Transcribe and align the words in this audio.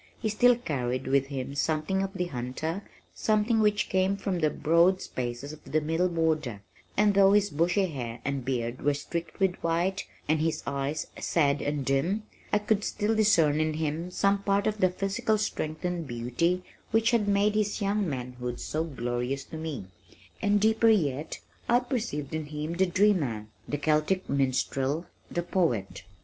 He 0.17 0.29
still 0.29 0.55
carried 0.55 1.05
with 1.05 1.27
him 1.27 1.53
something 1.53 2.01
of 2.01 2.13
the 2.15 2.25
hunter, 2.25 2.81
something 3.13 3.59
which 3.59 3.87
came 3.87 4.17
from 4.17 4.39
the 4.39 4.49
broad 4.49 4.99
spaces 4.99 5.53
of 5.53 5.63
the 5.63 5.79
Middle 5.79 6.09
Border, 6.09 6.63
and 6.97 7.13
though 7.13 7.33
his 7.33 7.51
bushy 7.51 7.85
hair 7.85 8.19
and 8.25 8.43
beard 8.43 8.81
were 8.81 8.95
streaked 8.95 9.39
with 9.39 9.57
white, 9.57 10.07
and 10.27 10.41
his 10.41 10.63
eyes 10.65 11.05
sad 11.19 11.61
and 11.61 11.85
dim, 11.85 12.23
I 12.51 12.57
could 12.57 12.83
still 12.83 13.13
discern 13.13 13.59
in 13.61 13.75
him 13.75 14.09
some 14.09 14.41
part 14.41 14.65
of 14.65 14.79
the 14.79 14.89
physical 14.89 15.37
strength 15.37 15.85
and 15.85 16.07
beauty 16.07 16.63
which 16.89 17.11
had 17.11 17.27
made 17.27 17.53
his 17.53 17.79
young 17.79 18.09
manhood 18.09 18.59
so 18.59 18.83
glorious 18.83 19.43
to 19.43 19.55
me 19.55 19.85
and 20.41 20.59
deeper 20.59 20.89
yet, 20.89 21.41
I 21.69 21.79
perceived 21.79 22.33
in 22.33 22.47
him 22.47 22.73
the 22.73 22.87
dreamer, 22.87 23.49
the 23.69 23.77
Celtic 23.77 24.27
minstrel, 24.27 25.05
the 25.29 25.43
poet. 25.43 26.05